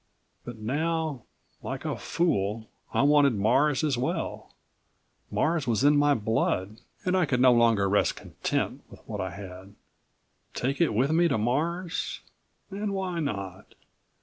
But 0.43 0.57
now, 0.57 1.25
like 1.61 1.85
a 1.85 1.95
fool, 1.95 2.71
I 2.91 3.03
wanted 3.03 3.35
Mars 3.35 3.83
as 3.83 3.99
well. 3.99 4.51
Mars 5.29 5.67
was 5.67 5.83
in 5.83 5.95
my 5.95 6.15
blood 6.15 6.81
and 7.05 7.15
I 7.15 7.27
could 7.27 7.39
no 7.39 7.53
longer 7.53 7.87
rest 7.87 8.15
content 8.15 8.81
with 8.89 9.01
what 9.05 9.21
I 9.21 9.29
had. 9.29 9.75
Take 10.55 10.81
it 10.81 10.95
with 10.95 11.11
me 11.11 11.27
to 11.27 11.37
Mars? 11.37 12.21
And 12.71 12.93
why 12.95 13.19
not? 13.19 13.75